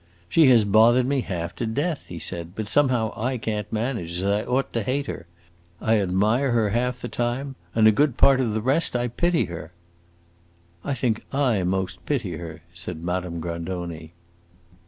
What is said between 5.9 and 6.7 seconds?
admire her,